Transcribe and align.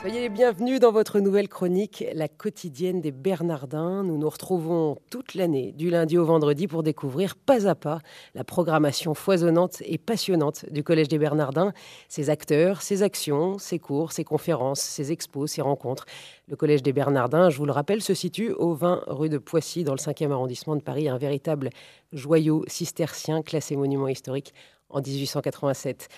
Soyez 0.00 0.20
les 0.20 0.28
bienvenus 0.28 0.78
dans 0.78 0.92
votre 0.92 1.18
nouvelle 1.18 1.48
chronique, 1.48 2.04
la 2.14 2.28
quotidienne 2.28 3.00
des 3.00 3.10
Bernardins. 3.10 4.04
Nous 4.04 4.16
nous 4.16 4.30
retrouvons 4.30 4.96
toute 5.10 5.34
l'année, 5.34 5.72
du 5.72 5.90
lundi 5.90 6.16
au 6.16 6.24
vendredi, 6.24 6.68
pour 6.68 6.84
découvrir 6.84 7.34
pas 7.34 7.66
à 7.66 7.74
pas 7.74 7.98
la 8.36 8.44
programmation 8.44 9.14
foisonnante 9.14 9.82
et 9.84 9.98
passionnante 9.98 10.66
du 10.70 10.84
Collège 10.84 11.08
des 11.08 11.18
Bernardins, 11.18 11.72
ses 12.08 12.30
acteurs, 12.30 12.80
ses 12.80 13.02
actions, 13.02 13.58
ses 13.58 13.80
cours, 13.80 14.12
ses 14.12 14.22
conférences, 14.22 14.78
ses 14.78 15.10
expos, 15.10 15.50
ses 15.50 15.62
rencontres. 15.62 16.06
Le 16.46 16.54
Collège 16.54 16.84
des 16.84 16.92
Bernardins, 16.92 17.50
je 17.50 17.58
vous 17.58 17.66
le 17.66 17.72
rappelle, 17.72 18.00
se 18.00 18.14
situe 18.14 18.52
au 18.52 18.74
20 18.74 19.02
rue 19.08 19.28
de 19.28 19.38
Poissy, 19.38 19.82
dans 19.82 19.94
le 19.94 19.98
5e 19.98 20.30
arrondissement 20.30 20.76
de 20.76 20.80
Paris, 20.80 21.08
un 21.08 21.18
véritable 21.18 21.70
joyau 22.12 22.64
cistercien 22.68 23.42
classé 23.42 23.74
monument 23.74 24.06
historique 24.06 24.54
en 24.90 25.00
1887. 25.00 26.08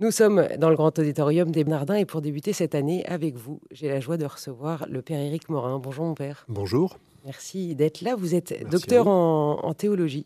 Nous 0.00 0.12
sommes 0.12 0.46
dans 0.58 0.70
le 0.70 0.76
grand 0.76 0.96
auditorium 0.96 1.50
des 1.50 1.64
Bernardins 1.64 1.96
et 1.96 2.04
pour 2.04 2.20
débuter 2.20 2.52
cette 2.52 2.76
année 2.76 3.04
avec 3.06 3.34
vous, 3.34 3.58
j'ai 3.72 3.88
la 3.88 3.98
joie 3.98 4.16
de 4.16 4.24
recevoir 4.26 4.86
le 4.88 5.02
père 5.02 5.18
Éric 5.18 5.48
Morin. 5.48 5.80
Bonjour 5.80 6.04
mon 6.04 6.14
père. 6.14 6.44
Bonjour. 6.46 6.98
Merci 7.24 7.74
d'être 7.74 8.02
là. 8.02 8.14
Vous 8.14 8.36
êtes 8.36 8.64
docteur 8.70 9.08
en, 9.08 9.74
théologie, 9.74 10.24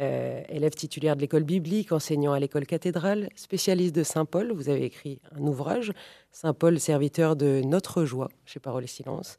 euh, 0.00 0.40
élève 0.48 0.72
titulaire 0.72 1.16
de 1.16 1.20
l'école 1.20 1.42
biblique, 1.42 1.92
enseignant 1.92 2.32
à 2.32 2.40
l'école 2.40 2.64
cathédrale, 2.64 3.28
spécialiste 3.36 3.94
de 3.94 4.04
Saint 4.04 4.24
Paul. 4.24 4.52
Vous 4.52 4.70
avez 4.70 4.84
écrit 4.84 5.20
un 5.38 5.42
ouvrage, 5.42 5.92
Saint 6.32 6.54
Paul, 6.54 6.80
serviteur 6.80 7.36
de 7.36 7.60
notre 7.62 8.06
joie, 8.06 8.30
chez 8.46 8.58
Parole 8.58 8.84
et 8.84 8.86
Silence. 8.86 9.36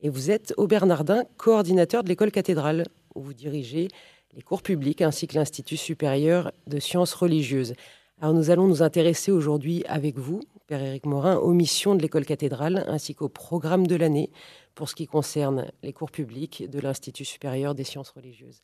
Et 0.00 0.10
vous 0.10 0.30
êtes 0.30 0.54
au 0.58 0.68
Bernardin, 0.68 1.24
coordinateur 1.38 2.04
de 2.04 2.08
l'école 2.08 2.30
cathédrale, 2.30 2.84
où 3.16 3.22
vous 3.22 3.34
dirigez 3.34 3.88
les 4.36 4.42
cours 4.42 4.62
publics 4.62 5.02
ainsi 5.02 5.26
que 5.26 5.34
l'Institut 5.34 5.76
supérieur 5.76 6.52
de 6.68 6.78
sciences 6.78 7.14
religieuses. 7.14 7.74
Alors 8.20 8.34
nous 8.34 8.50
allons 8.50 8.66
nous 8.66 8.82
intéresser 8.82 9.30
aujourd'hui 9.30 9.84
avec 9.86 10.18
vous, 10.18 10.40
Père 10.66 10.82
Éric 10.82 11.06
Morin, 11.06 11.36
aux 11.36 11.52
missions 11.52 11.94
de 11.94 12.02
l'école 12.02 12.26
cathédrale 12.26 12.84
ainsi 12.88 13.14
qu'au 13.14 13.28
programme 13.28 13.86
de 13.86 13.94
l'année 13.94 14.30
pour 14.74 14.88
ce 14.88 14.96
qui 14.96 15.06
concerne 15.06 15.70
les 15.84 15.92
cours 15.92 16.10
publics 16.10 16.68
de 16.68 16.80
l'Institut 16.80 17.24
supérieur 17.24 17.76
des 17.76 17.84
sciences 17.84 18.10
religieuses. 18.10 18.60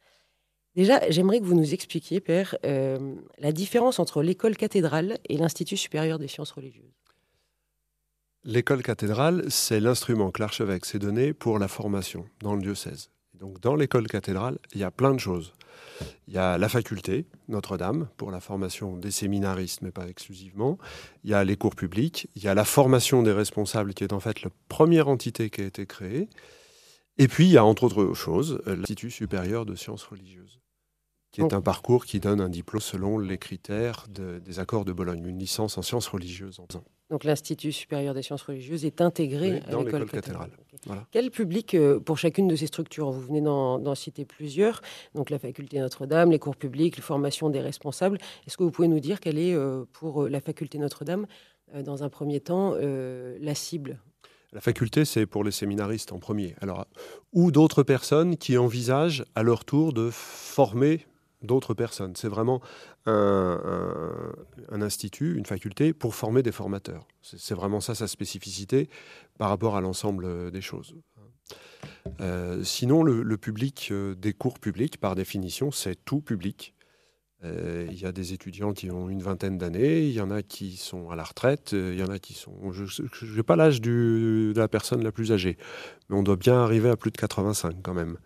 Déjà, 0.75 1.08
j'aimerais 1.08 1.38
que 1.38 1.44
vous 1.44 1.55
nous 1.55 1.72
expliquiez, 1.72 2.19
Père, 2.19 2.56
euh, 2.64 3.14
la 3.38 3.52
différence 3.52 4.00
entre 4.00 4.22
l'école 4.22 4.56
cathédrale 4.56 5.19
et 5.28 5.36
l'Institut 5.36 5.77
supérieur 5.77 6.19
des 6.19 6.27
sciences 6.27 6.50
religieuses. 6.50 6.98
L'école 8.42 8.82
cathédrale, 8.82 9.44
c'est 9.50 9.78
l'instrument 9.78 10.32
que 10.32 10.42
l'archevêque 10.42 10.84
s'est 10.84 10.98
donné 10.98 11.32
pour 11.32 11.60
la 11.60 11.69
formation 11.69 12.27
dans 12.41 12.56
le 12.56 12.60
diocèse. 12.60 13.14
Donc 13.41 13.61
dans 13.61 13.75
l'école 13.75 14.07
cathédrale, 14.07 14.59
il 14.73 14.81
y 14.81 14.85
a 14.85 14.91
plein 14.91 15.13
de 15.13 15.19
choses. 15.19 15.53
Il 16.29 16.35
y 16.35 16.39
a 16.39 16.59
la 16.59 16.69
faculté 16.69 17.27
Notre-Dame 17.49 18.09
pour 18.17 18.31
la 18.31 18.41
formation 18.41 18.97
des 18.97 19.11
séminaristes, 19.11 19.83
mais 19.83 19.91
pas 19.91 20.09
exclusivement. 20.09 20.79
Il 21.25 21.31
y 21.31 21.35
a 21.35 21.45
les 21.45 21.57
cours 21.57 21.75
publics. 21.75 22.29
Il 22.37 22.43
y 22.43 22.49
a 22.49 22.55
la 22.55 22.65
formation 22.65 23.23
des 23.23 23.33
responsables, 23.33 23.95
qui 23.95 24.05
est 24.05 24.12
en 24.12 24.21
fait 24.21 24.43
la 24.43 24.51
première 24.69 25.09
entité 25.09 25.51
qui 25.51 25.61
a 25.61 25.65
été 25.65 25.87
créée. 25.87 26.29
Et 27.19 27.29
puis, 27.29 27.47
il 27.47 27.53
y 27.53 27.59
a 27.59 27.65
entre 27.65 27.85
autres 27.85 28.15
choses 28.15 28.61
l'Institut 28.67 29.11
supérieur 29.11 29.67
de 29.67 29.75
sciences 29.75 30.05
religieuses, 30.05 30.61
qui 31.35 31.41
est 31.41 31.53
un 31.53 31.61
parcours 31.61 32.05
qui 32.05 32.21
donne 32.21 32.41
un 32.41 32.49
diplôme 32.49 32.81
selon 32.81 33.19
les 33.19 33.39
critères 33.39 34.07
des 34.09 34.61
accords 34.61 34.85
de 34.85 34.93
Bologne, 34.93 35.27
une 35.27 35.39
licence 35.41 35.77
en 35.77 35.83
sciences 35.83 36.07
religieuses 36.07 36.61
en 36.61 36.67
faisant. 36.67 36.85
Donc 37.11 37.25
l'Institut 37.25 37.73
supérieur 37.73 38.15
des 38.15 38.23
sciences 38.23 38.43
religieuses 38.43 38.85
est 38.85 39.01
intégré 39.01 39.61
à 39.67 39.77
l'école 39.77 40.09
cathédrale. 40.09 40.51
Quel 41.11 41.33
public 41.33 41.75
euh, 41.75 41.99
pour 41.99 42.19
chacune 42.19 42.47
de 42.47 42.55
ces 42.55 42.69
structures 42.69 43.11
Vous 43.11 43.21
venez 43.21 43.41
d'en 43.41 43.95
citer 43.97 44.25
plusieurs, 44.25 44.81
donc 45.15 45.29
la 45.29 45.41
faculté 45.41 45.81
Notre-Dame, 45.81 46.31
les 46.31 46.39
cours 46.39 46.57
publics, 46.57 46.97
les 46.97 47.03
formations 47.03 47.51
des 47.51 47.61
responsables. 47.61 48.19
Est-ce 48.47 48.57
que 48.57 48.62
vous 48.62 48.71
pouvez 48.71 48.89
nous 48.89 49.01
dire 49.01 49.19
quelle 49.19 49.39
est 49.39 49.55
euh, 49.55 49.84
pour 49.93 50.25
euh, 50.25 50.28
la 50.28 50.41
faculté 50.41 50.78
Notre-Dame, 50.78 51.27
dans 51.83 52.05
un 52.05 52.09
premier 52.09 52.39
temps, 52.39 52.75
la 52.77 53.55
cible? 53.56 53.99
La 54.53 54.61
faculté, 54.61 55.05
c'est 55.05 55.27
pour 55.27 55.43
les 55.43 55.50
séminaristes 55.50 56.12
en 56.12 56.21
premier. 56.21 56.55
Alors, 56.61 56.87
ou 57.33 57.50
d'autres 57.50 57.83
personnes 57.83 58.37
qui 58.37 58.56
envisagent 58.56 59.25
à 59.34 59.43
leur 59.43 59.65
tour 59.65 59.93
de 59.93 60.11
former 60.12 61.05
d'autres 61.44 61.75
personnes. 61.75 62.16
C'est 62.16 62.28
vraiment 62.28 62.60
un, 63.06 64.12
institut, 64.71 65.37
une 65.37 65.47
faculté 65.47 65.93
pour 65.93 66.15
former 66.15 66.43
des 66.43 66.53
formateurs. 66.53 67.06
C'est 67.22 67.55
vraiment 67.55 67.81
ça 67.81 67.94
sa 67.94 68.09
spécificité 68.09 68.88
par 69.38 69.49
rapport 69.49 69.77
à 69.77 69.81
l'ensemble 69.81 70.50
des 70.50 70.60
choses. 70.60 70.94
Euh, 72.21 72.62
sinon, 72.65 73.03
le, 73.03 73.37
public 73.37 73.88
euh, 73.91 74.15
des 74.15 74.32
cours 74.32 74.59
publics, 74.59 74.99
par 74.99 75.15
définition, 75.15 75.71
c'est 75.71 75.97
tout 76.05 76.21
public. 76.21 76.75
Euh, 77.44 77.87
il 77.91 78.00
y 78.00 78.06
a 78.06 78.12
des 78.12 78.32
étudiants 78.32 78.72
qui 78.72 78.91
ont 78.91 79.11
une 79.11 79.22
vingtaine 79.22 79.59
d'années, 79.59 80.06
il 80.06 80.12
y 80.12 80.21
en 80.21 80.31
a 80.31 80.43
qui 80.43 80.76
sont 80.76 81.11
à 81.11 81.16
la 81.16 81.25
retraite, 81.25 81.72
il 81.72 81.99
y 81.99 82.03
en 82.03 82.09
a 82.09 82.19
qui 82.19 82.32
sont... 82.32 82.72
Je 82.72 83.37
n'ai 83.37 83.43
pas 83.43 83.56
l'âge 83.56 83.82
de 83.82 84.53
la 84.56 84.69
personne 84.69 85.03
la 85.03 85.12
plus 85.12 85.31
âgée, 85.31 85.59
mais 86.09 86.16
on 86.16 86.22
doit 86.22 86.37
bien 86.37 86.56
arriver 86.62 86.88
à 86.88 86.97
plus 86.97 87.11
de 87.11 87.19
85 87.19 87.76
quand 87.82 87.93
même. 87.93 88.16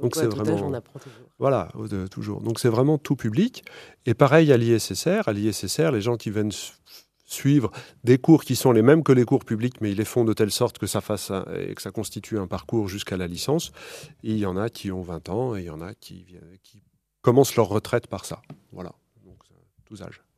Donc 0.00 0.14
c'est 0.14 0.26
vraiment 0.26 0.66
on 0.66 0.72
apprend 0.74 0.98
toujours. 0.98 1.28
Voilà, 1.38 1.68
toujours. 2.10 2.40
Donc 2.40 2.58
c'est 2.58 2.68
vraiment 2.68 2.98
tout 2.98 3.16
public. 3.16 3.64
Et 4.06 4.14
pareil 4.14 4.52
à 4.52 4.56
l'ISSR. 4.56 5.28
À 5.28 5.32
l'ISSR, 5.32 5.90
les 5.92 6.00
gens 6.00 6.16
qui 6.16 6.30
viennent 6.30 6.52
suivre 7.24 7.70
des 8.04 8.18
cours 8.18 8.44
qui 8.44 8.56
sont 8.56 8.72
les 8.72 8.82
mêmes 8.82 9.02
que 9.02 9.12
les 9.12 9.24
cours 9.24 9.44
publics, 9.44 9.80
mais 9.80 9.90
ils 9.90 9.96
les 9.98 10.04
font 10.04 10.24
de 10.24 10.32
telle 10.32 10.50
sorte 10.50 10.78
que 10.78 10.86
ça 10.86 11.00
fasse 11.00 11.30
et 11.54 11.74
que 11.74 11.82
ça 11.82 11.90
constitue 11.90 12.38
un 12.38 12.46
parcours 12.46 12.88
jusqu'à 12.88 13.16
la 13.16 13.26
licence. 13.26 13.72
Et 14.24 14.32
il 14.32 14.38
y 14.38 14.46
en 14.46 14.56
a 14.56 14.70
qui 14.70 14.90
ont 14.90 15.02
20 15.02 15.28
ans 15.28 15.56
et 15.56 15.60
il 15.60 15.66
y 15.66 15.70
en 15.70 15.80
a 15.80 15.94
qui, 15.94 16.36
qui 16.62 16.82
commencent 17.20 17.56
leur 17.56 17.68
retraite 17.68 18.06
par 18.06 18.24
ça. 18.24 18.40
Voilà. 18.72 18.92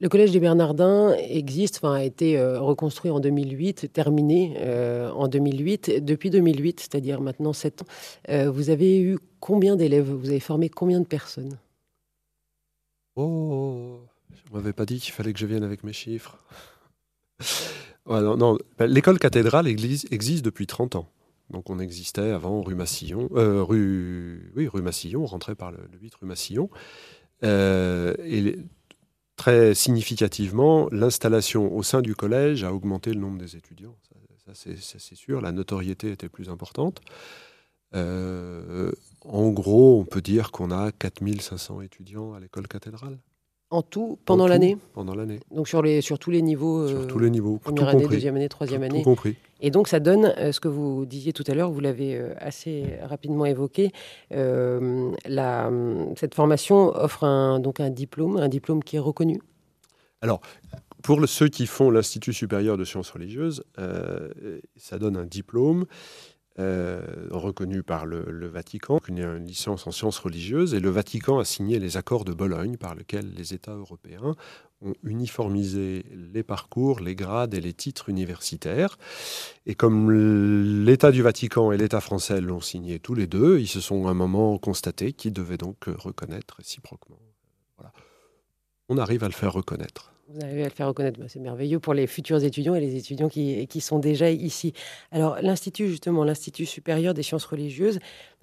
Le 0.00 0.08
collège 0.08 0.30
des 0.30 0.40
Bernardins 0.40 1.14
existe, 1.14 1.76
enfin, 1.76 1.94
a 1.94 2.04
été 2.04 2.38
euh, 2.38 2.60
reconstruit 2.60 3.10
en 3.10 3.20
2008, 3.20 3.92
terminé 3.92 4.56
euh, 4.58 5.10
en 5.10 5.28
2008. 5.28 6.04
Depuis 6.04 6.30
2008, 6.30 6.80
c'est-à-dire 6.80 7.20
maintenant 7.20 7.52
7 7.52 7.82
ans, 7.82 7.86
euh, 8.28 8.50
vous 8.50 8.70
avez 8.70 9.00
eu 9.00 9.18
combien 9.40 9.76
d'élèves? 9.76 10.10
Vous 10.10 10.28
avez 10.28 10.40
formé 10.40 10.68
combien 10.68 11.00
de 11.00 11.06
personnes? 11.06 11.58
Oh, 13.16 14.00
je 14.30 14.50
ne 14.50 14.56
m'avais 14.56 14.72
pas 14.72 14.86
dit 14.86 15.00
qu'il 15.00 15.12
fallait 15.12 15.32
que 15.32 15.38
je 15.38 15.46
vienne 15.46 15.64
avec 15.64 15.84
mes 15.84 15.92
chiffres. 15.92 16.38
non, 18.08 18.58
ben, 18.78 18.86
L'école 18.86 19.18
cathédrale 19.18 19.66
existe 19.66 20.44
depuis 20.44 20.66
30 20.66 20.96
ans. 20.96 21.08
Donc 21.50 21.68
on 21.68 21.80
existait 21.80 22.30
avant 22.30 22.62
rue 22.62 22.76
Massillon, 22.76 23.28
rue, 23.32 24.52
oui, 24.54 24.68
rue 24.68 24.82
Massillon, 24.82 25.24
on 25.24 25.26
rentrait 25.26 25.56
par 25.56 25.72
le, 25.72 25.78
8 26.00 26.14
rue 26.14 26.26
Massillon. 26.28 26.70
et 27.42 28.56
Très 29.40 29.74
significativement, 29.74 30.86
l'installation 30.92 31.74
au 31.74 31.82
sein 31.82 32.02
du 32.02 32.14
collège 32.14 32.62
a 32.62 32.74
augmenté 32.74 33.14
le 33.14 33.20
nombre 33.20 33.38
des 33.38 33.56
étudiants. 33.56 33.96
Ça, 34.44 34.52
c'est 34.54 35.14
sûr. 35.14 35.40
La 35.40 35.50
notoriété 35.50 36.10
était 36.10 36.28
plus 36.28 36.50
importante. 36.50 37.00
Euh, 37.94 38.92
en 39.24 39.48
gros, 39.48 39.98
on 39.98 40.04
peut 40.04 40.20
dire 40.20 40.50
qu'on 40.50 40.70
a 40.70 40.92
4500 40.92 41.80
étudiants 41.80 42.34
à 42.34 42.40
l'école 42.40 42.68
cathédrale. 42.68 43.16
En 43.70 43.82
tout, 43.82 44.18
pendant 44.24 44.48
l'année 44.48 44.76
Pendant 44.94 45.14
l'année. 45.14 45.38
Donc 45.52 45.68
sur, 45.68 45.80
les, 45.80 46.00
sur 46.00 46.18
tous 46.18 46.30
les 46.30 46.42
niveaux 46.42 46.88
Sur 46.88 47.06
tous 47.06 47.20
les 47.20 47.30
niveaux. 47.30 47.58
Première 47.58 47.88
année, 47.88 48.08
deuxième 48.08 48.34
année, 48.34 48.48
troisième 48.48 48.82
année. 48.82 49.02
Tout 49.02 49.10
compris. 49.10 49.36
Et 49.60 49.70
donc 49.70 49.88
ça 49.88 50.00
donne 50.00 50.34
euh, 50.38 50.52
ce 50.52 50.60
que 50.60 50.68
vous 50.68 51.06
disiez 51.06 51.32
tout 51.32 51.44
à 51.46 51.54
l'heure, 51.54 51.70
vous 51.70 51.80
l'avez 51.80 52.16
euh, 52.16 52.34
assez 52.38 52.98
rapidement 53.02 53.44
évoqué. 53.44 53.92
Euh, 54.32 55.12
la, 55.26 55.70
cette 56.16 56.34
formation 56.34 56.88
offre 56.96 57.24
un, 57.24 57.60
donc 57.60 57.80
un 57.80 57.90
diplôme, 57.90 58.38
un 58.38 58.48
diplôme 58.48 58.82
qui 58.82 58.96
est 58.96 59.00
reconnu 59.00 59.40
Alors, 60.20 60.40
pour 61.02 61.20
ceux 61.28 61.48
qui 61.48 61.66
font 61.66 61.90
l'Institut 61.90 62.32
supérieur 62.32 62.76
de 62.76 62.84
sciences 62.84 63.10
religieuses, 63.10 63.64
ça 64.76 64.98
donne 64.98 65.16
un 65.16 65.24
diplôme 65.24 65.86
euh, 66.58 67.00
reconnu 67.30 67.82
par 67.82 68.06
le, 68.06 68.48
Vatican, 68.48 68.98
une, 69.08 69.36
licence 69.36 69.86
en 69.86 69.92
sciences 69.92 70.18
religieuses, 70.18 70.74
et 70.74 70.80
le 70.80 70.90
Vatican 70.90 71.38
a 71.38 71.44
signé 71.44 71.78
les 71.78 71.96
accords 71.96 72.24
de 72.24 72.32
Bologne 72.32 72.76
par 72.76 72.94
lesquels 72.94 73.32
les 73.34 73.54
États 73.54 73.74
européens 73.74 74.34
ont 74.82 74.94
uniformisé 75.04 76.04
les 76.32 76.42
parcours, 76.42 77.00
les 77.00 77.14
grades 77.14 77.54
et 77.54 77.60
les 77.60 77.72
titres 77.72 78.08
universitaires. 78.08 78.98
Et 79.66 79.74
comme 79.74 80.10
l'État 80.10 81.12
du 81.12 81.22
Vatican 81.22 81.70
et 81.70 81.76
l'État 81.76 82.00
français 82.00 82.40
l'ont 82.40 82.60
signé 82.60 82.98
tous 82.98 83.14
les 83.14 83.26
deux, 83.26 83.60
ils 83.60 83.68
se 83.68 83.80
sont 83.80 84.08
à 84.08 84.10
un 84.10 84.14
moment 84.14 84.58
constatés 84.58 85.12
qu'ils 85.12 85.32
devaient 85.32 85.58
donc 85.58 85.84
reconnaître 85.86 86.56
réciproquement. 86.56 87.18
On 88.88 88.98
arrive 88.98 89.22
à 89.22 89.28
le 89.28 89.34
faire 89.34 89.52
reconnaître. 89.52 90.12
Vous 90.32 90.44
arrivez 90.44 90.62
à 90.62 90.66
le 90.66 90.70
faire 90.70 90.86
reconnaître, 90.86 91.18
bah, 91.18 91.26
c'est 91.28 91.40
merveilleux 91.40 91.80
pour 91.80 91.92
les 91.92 92.06
futurs 92.06 92.44
étudiants 92.44 92.76
et 92.76 92.80
les 92.80 92.94
étudiants 92.94 93.28
qui, 93.28 93.80
sont 93.80 93.98
déjà 93.98 94.30
ici. 94.30 94.72
Alors 95.10 95.38
l'Institut, 95.42 95.88
justement, 95.88 96.22
l'Institut 96.22 96.66
supérieur 96.66 97.14
des 97.14 97.24
sciences 97.24 97.44
religieuses, 97.46 97.98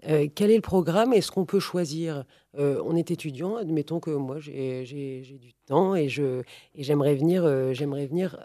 euh, 0.05 0.27
quel 0.33 0.51
est 0.51 0.57
le 0.57 0.61
programme 0.61 1.13
Est-ce 1.13 1.31
qu'on 1.31 1.45
peut 1.45 1.61
choisir? 1.61 2.25
Euh, 2.57 2.81
On 2.85 2.95
est 2.97 3.11
étudiant, 3.11 3.55
admettons 3.55 4.01
que 4.01 4.11
moi 4.11 4.37
j'ai 4.39 5.21
du 5.39 5.53
temps 5.65 5.95
et 5.95 6.09
j'aimerais 6.09 7.15
venir, 7.15 7.45
euh, 7.45 7.71
venir 7.73 8.37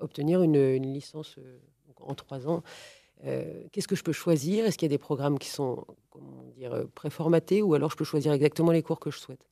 obtenir 0.00 0.42
une, 0.42 0.92
licence 0.92 1.36
en 2.00 2.14
trois 2.14 2.48
ans. 2.48 2.64
Qu'est-ce 3.70 3.86
que 3.86 3.96
je 3.96 4.02
peux 4.02 4.12
choisir? 4.12 4.64
Est-ce 4.64 4.78
qu'il 4.78 4.86
y 4.86 4.92
a 4.92 4.96
des 4.96 4.98
programmes 4.98 5.38
qui 5.38 5.48
sont 5.48 5.84
préformatés 6.96 7.62
ou 7.62 7.74
alors 7.74 7.90
je 7.90 7.96
peux 7.96 8.04
choisir 8.04 8.32
exactement 8.32 8.72
les 8.72 8.82
cours 8.82 8.98
que 8.98 9.12
je 9.12 9.18
souhaite? 9.18 9.46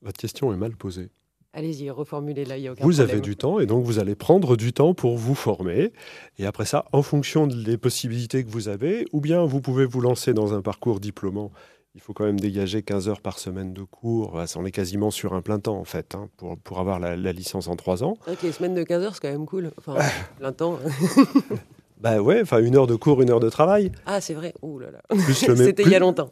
Votre 0.00 0.18
question 0.18 0.52
est 0.52 0.56
mal 0.56 0.74
posée. 0.76 1.10
Allez-y, 1.54 1.90
reformulez-la, 1.90 2.58
il 2.58 2.72
Vous 2.80 3.00
avez 3.00 3.20
du 3.20 3.36
temps 3.36 3.58
et 3.58 3.66
donc 3.66 3.84
vous 3.84 3.98
allez 3.98 4.14
prendre 4.14 4.56
du 4.56 4.72
temps 4.72 4.92
pour 4.92 5.16
vous 5.16 5.34
former. 5.34 5.92
Et 6.38 6.46
après 6.46 6.66
ça, 6.66 6.84
en 6.92 7.02
fonction 7.02 7.46
des 7.46 7.78
possibilités 7.78 8.44
que 8.44 8.50
vous 8.50 8.68
avez, 8.68 9.06
ou 9.12 9.20
bien 9.20 9.44
vous 9.44 9.60
pouvez 9.60 9.86
vous 9.86 10.00
lancer 10.00 10.34
dans 10.34 10.52
un 10.52 10.60
parcours 10.60 11.00
diplômant. 11.00 11.50
Il 11.94 12.02
faut 12.02 12.12
quand 12.12 12.24
même 12.24 12.38
dégager 12.38 12.82
15 12.82 13.08
heures 13.08 13.20
par 13.22 13.38
semaine 13.38 13.72
de 13.72 13.82
cours. 13.82 14.40
On 14.56 14.66
est 14.66 14.70
quasiment 14.70 15.10
sur 15.10 15.32
un 15.32 15.40
plein 15.40 15.58
temps, 15.58 15.78
en 15.78 15.84
fait, 15.84 16.14
hein, 16.14 16.28
pour, 16.36 16.58
pour 16.58 16.78
avoir 16.78 17.00
la, 17.00 17.16
licence 17.32 17.66
en 17.66 17.76
3 17.76 18.04
ans. 18.04 18.18
Ok, 18.30 18.42
les 18.42 18.52
semaines 18.52 18.74
de 18.74 18.82
15 18.82 19.02
heures, 19.02 19.14
c'est 19.14 19.22
quand 19.22 19.32
même 19.32 19.46
cool. 19.46 19.72
Enfin, 19.78 19.96
plein 20.38 20.52
temps. 20.52 20.78
Bah 22.00 22.20
ouais, 22.20 22.40
enfin 22.42 22.58
une 22.58 22.76
heure 22.76 22.86
de 22.86 22.94
cours, 22.94 23.22
une 23.22 23.30
heure 23.30 23.40
de 23.40 23.50
travail. 23.50 23.90
Ah 24.06 24.20
c'est 24.20 24.34
vrai, 24.34 24.54
ouh 24.62 24.78
là 24.78 24.88
là. 24.90 25.00
C'était 25.32 25.82
il 25.82 25.90
y 25.90 25.96
a 25.96 25.98
longtemps. 25.98 26.30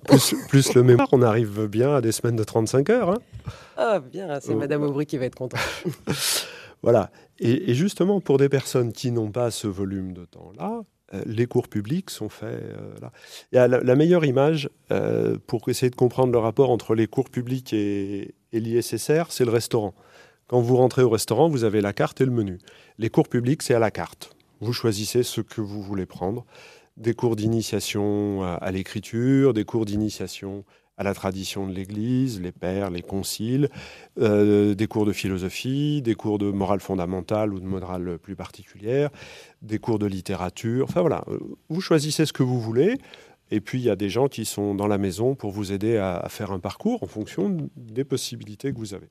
Plus, 0.49 0.75
le 0.75 0.83
mémoire, 0.83 1.09
on 1.13 1.23
arrive 1.23 1.67
bien 1.67 1.97
à 1.97 2.01
des 2.01 2.13
semaines 2.13 2.37
de 2.37 2.45
35 2.45 2.91
heures. 2.91 3.11
Hein. 3.11 3.19
Ah 3.77 4.01
bien, 4.01 4.39
c'est 4.41 4.55
oh. 4.55 4.59
Madame 4.59 4.85
Aubry 4.85 5.07
qui 5.07 5.19
va 5.19 5.25
être 5.25 5.35
contente. 5.35 5.61
voilà, 6.83 7.11
et, 7.41 7.75
justement 7.75 8.21
pour 8.21 8.39
des 8.39 8.49
personnes 8.49 8.93
qui 8.93 9.11
n'ont 9.11 9.33
pas 9.33 9.51
ce 9.51 9.67
volume 9.67 10.13
de 10.13 10.25
temps-là, 10.25 10.83
euh, 11.15 11.23
les 11.27 11.47
cours 11.47 11.69
publics 11.69 12.11
sont 12.11 12.29
faits 12.29 12.63
euh, 12.63 12.95
là. 13.53 13.69
La, 13.69 13.95
meilleure 13.97 14.25
image 14.25 14.71
euh, 14.93 15.37
pour 15.49 15.69
essayer 15.69 15.91
de 15.91 15.97
comprendre 15.97 16.33
le 16.33 16.39
rapport 16.39 16.71
entre 16.71 16.95
les 16.95 17.09
cours 17.09 17.31
publics 17.31 17.73
et, 17.73 18.35
et 18.53 18.61
l'ISSR, 18.61 19.25
c'est 19.31 19.45
le 19.45 19.51
restaurant. 19.51 19.95
Quand 20.47 20.61
vous 20.61 20.77
rentrez 20.77 21.03
au 21.03 21.11
restaurant, 21.11 21.49
vous 21.49 21.65
avez 21.65 21.81
la 21.81 21.93
carte 21.93 22.21
et 22.21 22.25
le 22.25 22.31
menu. 22.31 22.59
Les 22.99 23.11
cours 23.11 23.29
publics, 23.29 23.63
c'est 23.63 23.75
à 23.75 23.81
la 23.81 23.91
carte. 23.91 24.36
Vous 24.61 24.73
choisissez 24.73 25.23
ce 25.23 25.41
que 25.41 25.61
vous 25.61 25.83
voulez 25.83 26.07
prendre. 26.07 26.47
Des 26.97 27.15
cours 27.15 27.37
d'initiation 27.37 28.43
à 28.43 28.71
l'écriture, 28.71 29.53
des 29.53 29.65
cours 29.65 29.85
d'initiation 29.85 30.65
à 30.99 31.03
la 31.03 31.15
tradition 31.15 31.67
de 31.67 31.73
l'Église, 31.73 32.41
les 32.41 32.53
pères, 32.53 32.91
les 32.91 33.03
conciles, 33.03 33.69
euh, 34.19 34.75
des 34.75 34.87
cours 34.87 35.05
de 35.05 35.13
philosophie, 35.13 36.01
des 36.03 36.15
cours 36.15 36.39
de 36.39 36.51
morale 36.51 36.81
fondamentale 36.81 37.53
ou 37.53 37.61
de 37.61 37.67
morale 37.67 38.19
plus 38.19 38.37
particulière, 38.37 39.11
des 39.63 39.79
cours 39.79 39.99
de 39.99 40.07
littérature. 40.07 40.87
Enfin 40.89 41.03
voilà, 41.03 41.23
euh, 41.29 41.39
vous 41.69 41.81
choisissez 41.81 42.25
ce 42.25 42.33
que 42.33 42.43
vous 42.43 42.61
voulez. 42.61 42.97
Et 43.51 43.61
puis 43.61 43.79
il 43.79 43.85
y 43.85 43.91
a 43.91 43.97
des 43.97 44.09
gens 44.09 44.29
qui 44.29 44.45
sont 44.45 44.75
dans 44.75 44.89
la 44.89 44.99
maison 44.99 45.35
pour 45.35 45.53
vous 45.53 45.71
aider 45.71 45.99
à, 45.99 46.27
faire 46.29 46.51
un 46.51 46.59
parcours 46.59 47.03
en 47.03 47.07
fonction 47.07 47.69
des 47.77 48.05
possibilités 48.05 48.73
que 48.73 48.79
vous 48.79 48.95
avez. 48.95 49.09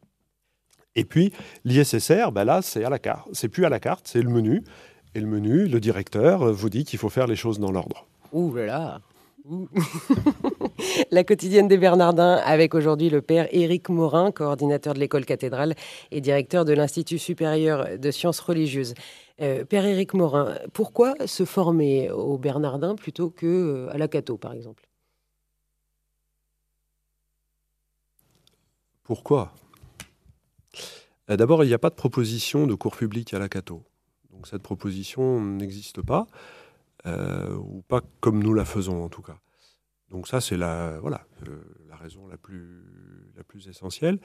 Et 0.96 1.06
puis 1.06 1.32
l'ISSR, 1.64 2.32
ben 2.32 2.46
là 2.46 2.62
c'est 2.62 2.84
à 2.84 2.90
la 2.90 3.00
carte, 3.00 3.30
c'est 3.32 3.48
plus 3.48 3.66
à 3.66 3.70
la 3.70 3.80
carte, 3.80 4.08
c'est 4.08 4.22
le 4.22 4.30
menu. 4.30 4.64
Et 5.16 5.22
le 5.22 5.28
menu, 5.28 5.68
le 5.68 5.80
directeur 5.80 6.52
vous 6.52 6.70
dit 6.70 6.84
qu'il 6.84 7.00
faut 7.00 7.08
faire 7.08 7.26
les 7.26 7.38
choses 7.38 7.58
dans 7.58 7.72
l'ordre. 7.72 8.06
Ouh 8.34 8.54
là 8.54 8.66
là 8.66 9.02
La 11.12 11.24
quotidienne 11.24 11.70
des 11.70 11.78
Bernardins 11.78 12.42
avec 12.44 12.76
aujourd'hui 12.76 13.10
le 13.10 13.22
père 13.22 13.48
Éric 13.52 13.88
Morin, 13.88 14.32
coordinateur 14.32 14.94
de 14.94 15.00
l'école 15.00 15.24
cathédrale 15.24 15.74
et 16.12 16.20
directeur 16.20 16.66
de 16.66 16.74
l'Institut 16.74 17.18
supérieur 17.18 17.98
de 17.98 18.12
sciences 18.12 18.42
religieuses. 18.42 18.94
Euh, 19.40 19.64
père 19.64 19.86
Éric 19.86 20.14
Morin, 20.16 20.56
pourquoi 20.74 21.14
se 21.26 21.46
former 21.46 22.12
aux 22.12 22.38
Bernardins 22.38 22.96
plutôt 22.96 23.30
qu'à 23.30 23.46
euh, 23.46 23.94
la 23.94 24.10
Cato, 24.10 24.38
par 24.38 24.52
exemple? 24.52 24.86
Pourquoi? 29.04 29.54
Euh, 31.30 31.38
D'abord, 31.38 31.64
il 31.64 31.68
n'y 31.68 31.74
a 31.74 31.80
pas 31.80 31.90
de 31.90 31.96
proposition 31.96 32.68
de 32.68 32.74
cours 32.74 32.98
public 32.98 33.34
à 33.34 33.40
la 33.40 33.48
Cato 33.48 33.84
cette 34.46 34.64
proposition 34.64 35.42
n'existe 35.42 36.02
pas, 36.02 36.28
euh, 37.06 37.56
ou 37.56 37.84
pas 37.88 38.02
comme 38.20 38.44
nous 38.44 38.54
la 38.54 38.66
faisons 38.66 39.04
en 39.04 39.10
tout 39.10 39.22
cas. 39.22 39.38
Donc 40.10 40.28
ça, 40.28 40.40
c'est 40.40 40.58
la, 40.58 41.00
voilà, 41.00 41.26
euh, 41.48 41.58
la 41.90 41.96
raison 41.96 42.28
la 42.28 42.38
plus, 42.38 42.84
la 43.36 43.44
plus 43.44 43.68
essentielle. 43.68 44.20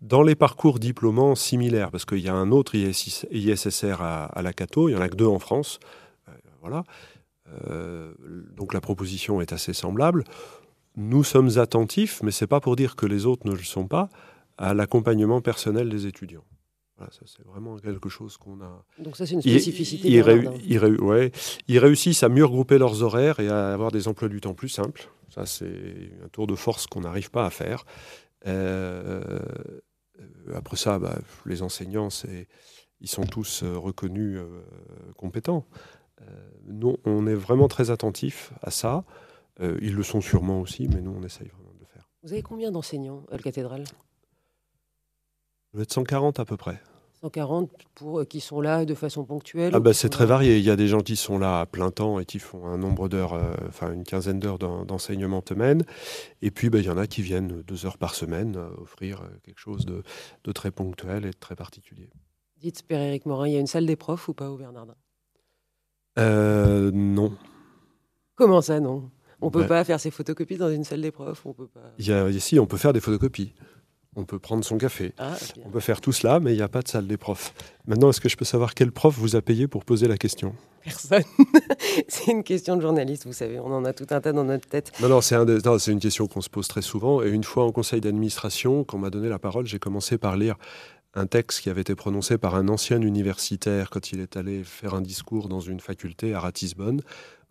Dans 0.00 0.22
les 0.22 0.34
parcours 0.34 0.78
diplômants 0.78 1.34
similaires, 1.34 1.90
parce 1.90 2.04
qu'il 2.04 2.20
y 2.20 2.28
a 2.28 2.34
un 2.34 2.50
autre 2.50 2.74
ISSR 2.74 4.00
à, 4.00 4.42
la 4.42 4.52
Cato, 4.52 4.88
il 4.88 4.94
n'y 4.94 4.98
en 4.98 5.02
a 5.02 5.08
que 5.08 5.16
deux 5.16 5.26
en 5.26 5.38
France, 5.38 5.78
euh, 6.28 6.32
voilà. 6.60 6.84
donc 8.56 8.74
la 8.74 8.80
proposition 8.80 9.40
est 9.40 9.52
assez 9.52 9.72
semblable. 9.72 10.24
Nous 10.96 11.22
sommes 11.22 11.58
attentifs, 11.58 12.22
mais 12.22 12.30
ce 12.30 12.44
n'est 12.44 12.48
pas 12.48 12.60
pour 12.60 12.74
dire 12.74 12.96
que 12.96 13.06
les 13.06 13.26
autres 13.26 13.46
ne 13.46 13.52
le 13.52 13.62
sont 13.62 13.86
pas, 13.86 14.08
à 14.58 14.72
l'accompagnement 14.72 15.42
personnel 15.42 15.90
des 15.90 16.06
étudiants 16.06 16.44
c'est 17.26 17.46
vraiment 17.46 17.76
quelque 17.76 18.08
chose 18.08 18.36
qu'on 18.36 18.60
a. 18.60 18.84
Donc 18.98 19.16
ça, 19.16 19.26
c'est 19.26 19.34
une 19.34 19.42
spécificité. 19.42 20.08
Ils, 20.08 21.78
réussissent 21.78 22.22
à 22.22 22.28
mieux 22.28 22.44
regrouper 22.44 22.78
leurs 22.78 23.02
horaires 23.02 23.40
et 23.40 23.48
à 23.48 23.72
avoir 23.72 23.90
des 23.90 24.08
emplois 24.08 24.28
du 24.28 24.40
temps 24.40 24.54
plus 24.54 24.68
simples. 24.68 25.10
Ça, 25.28 25.46
c'est 25.46 26.12
un 26.24 26.28
tour 26.28 26.46
de 26.46 26.54
force 26.54 26.86
qu'on 26.86 27.00
n'arrive 27.00 27.30
pas 27.30 27.44
à 27.44 27.50
faire. 27.50 27.84
Euh, 28.46 29.38
après 30.54 30.76
ça, 30.76 30.98
bah, 30.98 31.18
les 31.44 31.62
enseignants, 31.62 32.08
ils 33.00 33.08
sont 33.08 33.24
tous 33.24 33.62
euh, 33.62 33.76
reconnus 33.76 34.38
euh, 34.38 34.62
compétents. 35.16 35.66
nous, 36.64 36.96
on 37.04 37.26
est 37.26 37.34
vraiment 37.34 37.68
très 37.68 37.90
attentifs 37.90 38.52
à 38.62 38.70
ça. 38.70 39.04
ils 39.60 39.94
le 39.94 40.02
sont 40.02 40.20
sûrement 40.20 40.60
aussi, 40.60 40.88
mais 40.88 41.02
nous, 41.02 41.14
on 41.16 41.22
essaye 41.22 41.48
vraiment 41.48 41.72
de 41.74 41.80
le 41.80 41.86
faire. 41.86 42.08
Vous 42.22 42.32
avez 42.32 42.42
combien 42.42 42.70
d'enseignants 42.70 43.24
à 43.30 43.36
la 43.36 43.42
cathédrale? 43.42 43.84
Doit 45.76 45.82
être 45.82 45.92
140 45.92 46.40
à 46.40 46.44
peu 46.44 46.56
près. 46.56 46.80
140 47.20 47.70
pour, 47.94 48.20
euh, 48.20 48.24
qui 48.24 48.40
sont 48.40 48.60
là 48.60 48.84
de 48.84 48.94
façon 48.94 49.24
ponctuelle 49.24 49.72
ah 49.74 49.80
bah, 49.80 49.92
C'est 49.92 50.08
très 50.08 50.26
varié. 50.26 50.58
Il 50.58 50.64
y 50.64 50.70
a 50.70 50.76
des 50.76 50.88
gens 50.88 51.00
qui 51.00 51.16
sont 51.16 51.38
là 51.38 51.60
à 51.60 51.66
plein 51.66 51.90
temps 51.90 52.18
et 52.18 52.24
qui 52.24 52.38
font 52.38 52.66
un 52.66 52.78
nombre 52.78 53.08
d'heures, 53.08 53.34
euh, 53.34 53.54
enfin 53.68 53.92
une 53.92 54.04
quinzaine 54.04 54.38
d'heures 54.38 54.58
d'enseignement 54.58 55.42
semaine. 55.46 55.84
Et 56.42 56.50
puis 56.50 56.70
bah, 56.70 56.78
il 56.78 56.84
y 56.84 56.90
en 56.90 56.98
a 56.98 57.06
qui 57.06 57.22
viennent 57.22 57.62
deux 57.62 57.86
heures 57.86 57.98
par 57.98 58.14
semaine 58.14 58.56
euh, 58.56 58.68
offrir 58.82 59.22
quelque 59.44 59.58
chose 59.58 59.86
de, 59.86 60.02
de, 60.44 60.52
très 60.52 60.70
ponctuel 60.70 61.24
et 61.24 61.30
de 61.30 61.38
très 61.38 61.56
particulier. 61.56 62.10
Dites, 62.58 62.82
Père 62.82 63.00
Éric 63.00 63.26
Morin, 63.26 63.48
il 63.48 63.52
y 63.52 63.56
a 63.56 63.60
une 63.60 63.66
salle 63.66 63.86
des 63.86 63.96
profs 63.96 64.28
ou 64.28 64.34
pas 64.34 64.50
au 64.50 64.56
Bernardin? 64.56 64.96
Non. 66.18 67.34
Comment 68.34 68.62
ça, 68.62 68.80
non? 68.80 69.10
On 69.42 69.46
ne 69.46 69.50
peut 69.50 69.66
pas 69.66 69.84
faire 69.84 70.00
ses 70.00 70.10
photocopies 70.10 70.56
dans 70.56 70.70
une 70.70 70.84
salle 70.84 71.02
des 71.02 71.10
profs 71.10 71.44
on 71.44 71.52
peut 71.52 71.66
pas... 71.66 71.92
il 71.98 72.06
y 72.06 72.12
a, 72.12 72.30
Ici, 72.30 72.58
on 72.58 72.66
peut 72.66 72.78
faire 72.78 72.94
des 72.94 73.00
photocopies 73.00 73.52
on 74.16 74.24
peut 74.24 74.38
prendre 74.38 74.64
son 74.64 74.78
café, 74.78 75.12
ah, 75.18 75.36
on 75.64 75.68
peut 75.68 75.80
faire 75.80 76.00
tout 76.00 76.12
cela, 76.12 76.40
mais 76.40 76.52
il 76.52 76.56
n'y 76.56 76.62
a 76.62 76.68
pas 76.68 76.82
de 76.82 76.88
salle 76.88 77.06
des 77.06 77.18
profs. 77.18 77.52
Maintenant, 77.86 78.10
est-ce 78.10 78.20
que 78.20 78.28
je 78.28 78.36
peux 78.36 78.46
savoir 78.46 78.74
quel 78.74 78.90
prof 78.90 79.14
vous 79.16 79.36
a 79.36 79.42
payé 79.42 79.68
pour 79.68 79.84
poser 79.84 80.08
la 80.08 80.16
question? 80.16 80.54
Personne. 80.82 81.22
c'est 82.08 82.32
une 82.32 82.42
question 82.42 82.76
de 82.76 82.80
journaliste, 82.80 83.26
vous 83.26 83.32
savez, 83.32 83.60
on 83.60 83.72
en 83.72 83.84
a 83.84 83.92
tout 83.92 84.06
un 84.10 84.20
tas 84.20 84.32
dans 84.32 84.44
notre 84.44 84.68
tête. 84.68 84.92
Non, 85.00 85.08
non, 85.08 85.20
c'est 85.20 85.92
une 85.92 86.00
question 86.00 86.26
qu'on 86.26 86.40
se 86.40 86.48
pose 86.48 86.66
très 86.66 86.82
souvent. 86.82 87.22
Et 87.22 87.28
une 87.28 87.44
fois 87.44 87.64
en 87.64 87.72
conseil 87.72 88.00
d'administration, 88.00 88.84
quand 88.84 88.96
on 88.96 89.00
m'a 89.00 89.10
donné 89.10 89.28
la 89.28 89.38
parole, 89.38 89.66
j'ai 89.66 89.78
commencé 89.78 90.16
par 90.16 90.36
lire 90.36 90.56
un 91.14 91.26
texte 91.26 91.60
qui 91.60 91.70
avait 91.70 91.80
été 91.80 91.94
prononcé 91.94 92.38
par 92.38 92.54
un 92.54 92.68
ancien 92.68 93.00
universitaire 93.00 93.90
quand 93.90 94.12
il 94.12 94.20
est 94.20 94.36
allé 94.36 94.62
faire 94.64 94.94
un 94.94 95.00
discours 95.00 95.48
dans 95.48 95.60
une 95.60 95.80
faculté 95.80 96.34
à 96.34 96.40
Ratisbonne, 96.40 97.00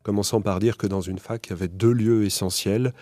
commençant 0.05 0.39
par 0.39 0.59
dire 0.59 0.77
que 0.77 0.85
dans 0.85 1.01
une 1.01 1.17
fac, 1.17 1.47
il 1.47 1.49
y 1.49 1.53
avait 1.53 1.67
deux 1.67 1.91
lieux 1.91 2.25
essentiels 2.25 2.93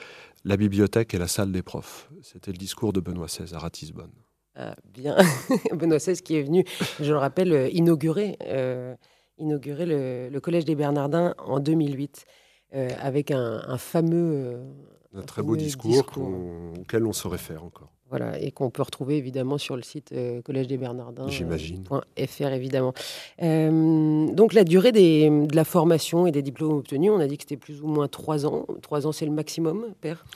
la 0.46 0.56
bibliothèque 0.56 1.14
et 1.14 1.18
la 1.18 1.28
salle 1.28 1.52
des 1.52 1.62
profs. 1.62 2.10
C'était 2.22 2.52
le 2.52 2.58
discours 2.58 2.94
de 2.94 3.02
Benoît 3.02 3.28
XVI 3.28 3.54
à 3.54 3.60
Ratisbonne. 3.60 4.12
Ah, 4.56 4.76
bien, 4.86 5.18
Benoît 5.74 5.98
XVI 5.98 6.22
qui 6.22 6.38
est 6.38 6.44
venu, 6.44 6.64
je 7.02 7.12
le 7.12 7.18
rappelle, 7.18 7.52
euh, 7.52 7.70
inaugurer, 7.70 8.38
euh, 8.46 8.96
inaugurer 9.38 9.86
le, 9.86 10.40
Collège 10.40 10.64
des 10.64 10.76
Bernardins 10.76 11.34
en 11.40 11.60
2008 11.60 12.26
euh, 12.74 12.90
avec 13.00 13.32
un, 13.32 13.78
fameux... 13.78 14.62
un, 15.14 15.22
très 15.24 15.44
beau 15.44 15.58
discours, 15.58 16.06
auquel 16.80 17.06
on 17.06 17.14
se 17.14 17.28
réfère 17.28 17.66
encore. 17.66 17.92
Voilà, 18.16 18.40
et 18.40 18.52
qu'on 18.52 18.70
peut 18.70 18.84
retrouver 18.84 19.18
évidemment 19.18 19.58
sur 19.58 19.76
le 19.76 19.82
site 19.82 20.12
euh, 20.12 20.40
collège 20.44 20.68
des 20.68 20.78
Bernardins. 20.78 21.28
J'imagine. 21.30 21.84
.fr 21.84 22.46
évidemment. 22.46 22.94
Euh, 23.42 24.28
donc 24.28 24.54
la 24.54 24.64
durée 24.64 24.92
de 24.92 25.56
la 25.56 25.64
formation 25.64 26.28
et 26.28 26.32
des 26.32 26.44
diplômes 26.44 26.74
obtenus, 26.74 27.10
on 27.12 27.20
a 27.20 27.26
dit 27.26 27.38
que 27.38 27.42
c'était 27.42 27.58
plus 27.58 27.82
ou 27.82 27.88
moins 27.88 28.08
trois 28.08 28.46
ans. 28.46 28.68
Trois 28.84 29.08
ans, 29.08 29.12
c'est 29.12 29.26
le 29.26 29.32
maximum, 29.32 29.96
père? 30.00 30.28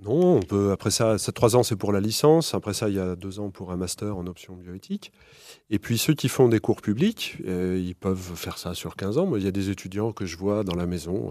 Non, 0.00 0.36
on 0.36 0.40
peut. 0.40 0.70
Après 0.70 0.90
ça, 0.90 1.18
trois 1.34 1.54
ans, 1.54 1.62
c'est 1.62 1.76
pour 1.76 1.92
la 1.92 2.00
licence. 2.00 2.54
Après 2.54 2.72
ça, 2.72 2.88
il 2.88 2.94
y 2.94 2.98
a 2.98 3.14
deux 3.14 3.40
ans 3.40 3.50
pour 3.50 3.72
un 3.72 3.76
master 3.76 4.16
en 4.16 4.26
option 4.26 4.54
bioéthique. 4.54 5.12
Et 5.68 5.78
puis 5.78 5.98
ceux 5.98 6.14
qui 6.14 6.30
font 6.30 6.48
des 6.48 6.60
cours 6.60 6.80
publics, 6.80 7.36
euh, 7.46 7.78
ils 7.78 7.94
peuvent 7.94 8.32
faire 8.36 8.56
ça 8.56 8.72
sur 8.72 8.96
15 8.96 9.18
ans. 9.18 9.26
Moi, 9.26 9.38
il 9.38 9.44
y 9.44 9.48
a 9.48 9.52
des 9.52 9.68
étudiants 9.68 10.12
que 10.12 10.24
je 10.24 10.38
vois 10.38 10.64
dans 10.64 10.76
la 10.76 10.86
maison 10.86 11.30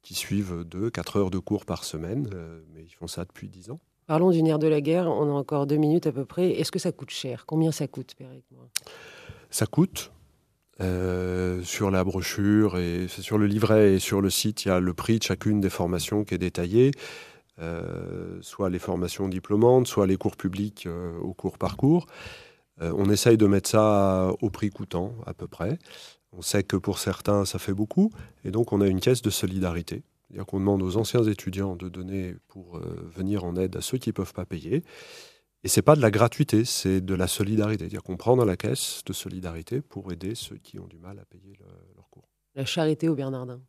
qui 0.00 0.14
suivent 0.14 0.64
deux, 0.64 0.88
quatre 0.88 1.18
heures 1.18 1.30
de 1.30 1.38
cours 1.38 1.66
par 1.66 1.84
semaine, 1.84 2.26
mais 2.72 2.84
ils 2.84 2.94
font 2.94 3.06
ça 3.06 3.26
depuis 3.26 3.50
10 3.50 3.68
ans. 3.72 3.80
Parlons 4.10 4.32
du 4.32 4.42
nerf 4.42 4.58
de 4.58 4.66
la 4.66 4.80
guerre. 4.80 5.06
On 5.06 5.30
a 5.30 5.32
encore 5.32 5.68
deux 5.68 5.76
minutes 5.76 6.08
à 6.08 6.10
peu 6.10 6.24
près. 6.24 6.50
Est-ce 6.50 6.72
que 6.72 6.80
ça 6.80 6.90
coûte 6.90 7.10
cher? 7.10 7.44
Combien 7.46 7.70
ça 7.70 7.86
coûte, 7.86 8.16
Père 8.18 8.26
Ça 9.50 9.66
coûte. 9.66 10.10
Euh, 10.80 11.62
sur 11.62 11.92
la 11.92 12.02
brochure 12.02 12.76
et 12.76 13.06
sur 13.06 13.38
le 13.38 13.46
livret 13.46 13.92
et 13.92 13.98
sur 14.00 14.20
le 14.20 14.28
site, 14.28 14.64
il 14.64 14.68
y 14.68 14.70
a 14.72 14.80
le 14.80 14.94
prix 14.94 15.20
de 15.20 15.22
chacune 15.22 15.60
des 15.60 15.70
formations 15.70 16.24
qui 16.24 16.34
est 16.34 16.38
détaillé. 16.38 16.90
Euh, 17.60 18.38
soit 18.40 18.68
les 18.68 18.80
formations 18.80 19.28
diplômantes, 19.28 19.86
soit 19.86 20.08
les 20.08 20.16
cours 20.16 20.36
publics 20.36 20.86
euh, 20.88 21.16
au 21.20 21.32
cours 21.32 21.56
par 21.56 21.76
cours. 21.76 22.06
on 22.80 23.08
essaye 23.10 23.36
de 23.36 23.46
mettre 23.46 23.70
ça 23.70 24.32
au 24.42 24.50
prix 24.50 24.70
coûtant, 24.70 25.14
à 25.24 25.34
peu 25.34 25.46
près. 25.46 25.78
On 26.32 26.42
sait 26.42 26.64
que 26.64 26.76
pour 26.76 26.98
certains, 26.98 27.44
ça 27.44 27.60
fait 27.60 27.74
beaucoup, 27.74 28.10
et 28.44 28.50
donc 28.50 28.72
on 28.72 28.80
a 28.80 28.88
une 28.88 28.98
caisse 28.98 29.22
de 29.22 29.30
solidarité. 29.30 30.02
C'est-à-dire 30.30 30.46
qu'on 30.46 30.60
demande 30.60 30.82
aux 30.82 30.96
anciens 30.96 31.24
étudiants 31.24 31.74
de 31.74 31.88
donner 31.88 32.36
pour 32.46 32.76
euh, 32.76 33.10
venir 33.12 33.44
en 33.44 33.56
aide 33.56 33.76
à 33.76 33.80
ceux 33.80 33.98
qui 33.98 34.10
ne 34.10 34.14
peuvent 34.14 34.32
pas 34.32 34.46
payer. 34.46 34.84
Et 35.64 35.68
c'est 35.68 35.82
pas 35.82 35.96
de 35.96 36.00
la 36.00 36.10
gratuité, 36.10 36.64
c'est 36.64 37.00
de 37.00 37.14
la 37.14 37.26
solidarité. 37.26 37.80
C'est-à-dire 37.80 38.02
qu'on 38.02 38.16
prend 38.16 38.36
dans 38.36 38.44
la 38.44 38.56
caisse 38.56 39.02
de 39.04 39.12
solidarité 39.12 39.80
pour 39.80 40.12
aider 40.12 40.34
ceux 40.34 40.56
qui 40.56 40.78
ont 40.78 40.86
du 40.86 40.98
mal 40.98 41.18
à 41.18 41.24
payer 41.24 41.54
leur 41.96 42.08
cours. 42.10 42.28
La 42.54 42.64
charité 42.64 43.08
au 43.08 43.14
Bernardin 43.14 43.60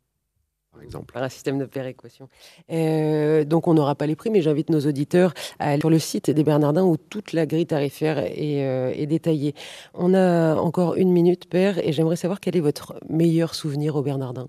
par 0.72 0.82
exemple. 0.82 1.12
Par 1.12 1.22
un 1.22 1.28
système 1.28 1.58
de 1.58 1.66
péréquation. 1.66 2.28
Euh, 2.70 3.44
donc 3.44 3.68
on 3.68 3.74
n'aura 3.74 3.94
pas 3.94 4.06
les 4.06 4.16
prix, 4.16 4.30
mais 4.30 4.40
j'invite 4.40 4.70
nos 4.70 4.80
auditeurs 4.80 5.34
à 5.58 5.70
aller 5.70 5.80
sur 5.80 5.90
le 5.90 5.98
site 5.98 6.30
des 6.30 6.44
Bernardins 6.44 6.84
où 6.84 6.96
toute 6.96 7.32
la 7.32 7.46
grille 7.46 7.66
tarifaire 7.66 8.18
est, 8.18 8.66
euh, 8.66 8.90
est 8.94 9.06
détaillée. 9.06 9.54
On 9.94 10.14
a 10.14 10.56
encore 10.56 10.94
une 10.94 11.12
minute, 11.12 11.48
Père, 11.48 11.78
et 11.78 11.92
j'aimerais 11.92 12.16
savoir 12.16 12.40
quel 12.40 12.56
est 12.56 12.60
votre 12.60 12.98
meilleur 13.08 13.54
souvenir 13.54 13.96
au 13.96 14.02
Bernardin 14.02 14.48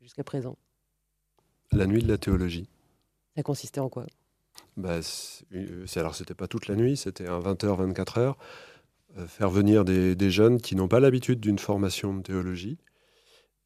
jusqu'à 0.00 0.24
présent. 0.24 0.56
La 1.72 1.86
nuit 1.86 2.02
de 2.02 2.08
la 2.08 2.18
théologie. 2.18 2.68
Ça 3.36 3.42
consistait 3.42 3.80
en 3.80 3.88
quoi? 3.88 4.06
Bah, 4.76 5.00
c'est, 5.02 6.00
Alors 6.00 6.14
c'était 6.14 6.34
pas 6.34 6.46
toute 6.46 6.68
la 6.68 6.76
nuit, 6.76 6.96
c'était 6.96 7.26
un 7.26 7.40
20h, 7.40 7.92
24h. 7.92 8.34
Euh, 9.18 9.26
faire 9.26 9.50
venir 9.50 9.84
des, 9.84 10.14
des 10.14 10.30
jeunes 10.30 10.60
qui 10.60 10.76
n'ont 10.76 10.88
pas 10.88 11.00
l'habitude 11.00 11.40
d'une 11.40 11.58
formation 11.58 12.14
de 12.14 12.22
théologie 12.22 12.78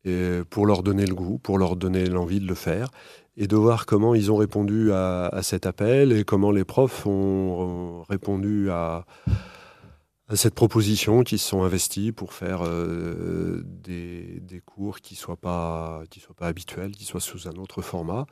et 0.07 0.43
pour 0.49 0.67
leur 0.67 0.83
donner 0.83 1.05
le 1.05 1.15
goût, 1.15 1.39
pour 1.39 1.59
leur 1.59 1.77
donner 1.77 2.07
l'envie 2.07 2.41
de 2.41 2.47
le 2.47 2.55
faire, 2.55 2.91
et 3.37 3.47
de 3.47 3.57
voir 3.57 3.87
comment 3.87 4.15
ils 4.15 4.33
ont 4.33 4.37
répondu 4.37 4.93
à, 4.93 5.41
cet 5.43 5.67
appel 5.67 6.13
et 6.13 6.25
comment 6.25 6.51
les 6.51 6.65
profs 6.65 7.07
ont, 7.07 8.03
répondu 8.09 8.71
à, 8.71 9.05
cette 10.35 10.55
proposition, 10.55 11.23
qui 11.23 11.39
se 11.39 11.49
sont 11.49 11.63
investis 11.63 12.11
pour 12.13 12.33
faire 12.33 12.63
euh, 12.65 13.63
des, 13.65 14.61
cours 14.65 15.01
qui 15.01 15.15
ne 15.15 15.19
soient, 15.19 15.37
pas, 15.37 16.03
soient 16.19 16.35
pas 16.35 16.49
habituels, 16.49 16.93
qui 16.93 17.05
soient 17.05 17.21
sous 17.21 17.47
un 17.47 17.55
autre 17.57 17.81
format. 17.81 18.27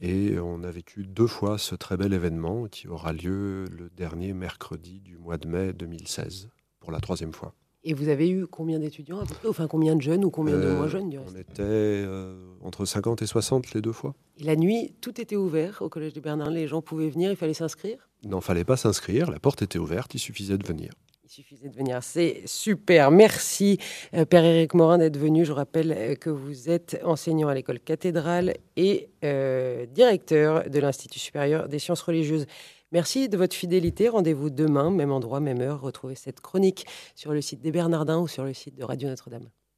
Et 0.00 0.38
on 0.38 0.62
a 0.62 0.70
vécu 0.70 1.06
deux 1.06 1.26
fois 1.26 1.58
ce 1.58 1.74
très 1.74 1.96
bel 1.96 2.12
événement 2.12 2.66
qui 2.66 2.88
aura 2.88 3.12
lieu 3.12 3.64
le 3.70 3.88
dernier 3.88 4.34
mercredi 4.34 5.00
du 5.00 5.16
mois 5.16 5.38
de 5.38 5.48
mai 5.48 5.72
2016, 5.72 6.50
pour 6.80 6.92
la 6.92 7.00
troisième 7.00 7.32
fois. 7.32 7.54
Et 7.84 7.94
vous 7.94 8.08
avez 8.08 8.28
eu 8.28 8.46
combien 8.46 8.78
d'étudiants 8.78 9.20
à 9.20 9.26
peu 9.26 9.34
près? 9.34 9.48
Enfin, 9.48 9.66
combien 9.66 9.96
de 9.96 10.02
jeunes 10.02 10.24
ou 10.24 10.30
combien 10.30 10.56
de 10.56 10.70
moins 10.70 10.84
euh, 10.84 10.88
jeunes 10.88 11.08
du 11.08 11.18
On 11.18 11.34
était 11.34 11.62
euh, 11.62 12.36
entre 12.62 12.84
50 12.84 13.22
et 13.22 13.26
60 13.26 13.72
les 13.72 13.80
deux 13.80 13.92
fois. 13.92 14.14
Et 14.38 14.44
la 14.44 14.54
nuit, 14.54 14.94
tout 15.00 15.20
était 15.20 15.36
ouvert 15.36 15.82
au 15.82 15.88
Collège 15.88 16.12
des 16.12 16.20
Bernardins 16.20 16.52
Les 16.52 16.68
gens 16.68 16.80
pouvaient 16.80 17.10
venir, 17.10 17.30
il 17.30 17.36
fallait 17.36 17.54
s'inscrire? 17.54 18.08
Non, 18.24 18.38
il 18.38 18.44
fallait 18.44 18.64
pas 18.64 18.76
s'inscrire. 18.76 19.30
La 19.30 19.40
porte 19.40 19.62
était 19.62 19.78
ouverte, 19.78 20.14
il 20.14 20.20
suffisait 20.20 20.58
de 20.58 20.66
venir. 20.66 20.92
Suffisait 21.32 21.70
de 21.70 21.74
venir. 21.74 22.02
C'est 22.02 22.42
super. 22.44 23.10
Merci, 23.10 23.78
euh, 24.12 24.26
Père 24.26 24.44
Éric 24.44 24.74
Morin, 24.74 24.98
d'être 24.98 25.16
venu. 25.16 25.46
Je 25.46 25.52
rappelle 25.52 26.18
que 26.18 26.28
vous 26.28 26.68
êtes 26.68 27.00
enseignant 27.04 27.48
à 27.48 27.54
l'école 27.54 27.80
cathédrale 27.80 28.52
et 28.76 29.08
directeur 29.94 30.68
de 30.68 30.78
l'Institut 30.78 31.18
supérieur 31.18 31.68
des 31.70 31.78
sciences 31.78 32.02
religieuses. 32.02 32.44
Merci 32.90 33.30
de 33.30 33.38
votre 33.38 33.56
fidélité. 33.56 34.10
Rendez-vous 34.10 34.50
demain, 34.50 34.90
même 34.90 35.10
endroit, 35.10 35.40
même 35.40 35.62
heure. 35.62 35.80
Retrouvez 35.80 36.16
cette 36.16 36.42
chronique 36.42 36.84
sur 37.14 37.32
le 37.32 37.40
site 37.40 37.62
des 37.62 37.72
Bernardins 37.72 38.18
ou 38.18 38.28
sur 38.28 38.44
le 38.44 38.52
site 38.52 38.74
de 38.74 38.84
Radio 38.84 39.08
Notre-Dame. 39.08 39.48